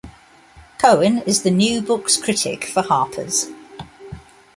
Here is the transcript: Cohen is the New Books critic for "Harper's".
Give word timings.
Cohen 0.79 1.19
is 1.27 1.43
the 1.43 1.51
New 1.51 1.79
Books 1.79 2.17
critic 2.17 2.63
for 2.65 2.81
"Harper's". 2.81 3.51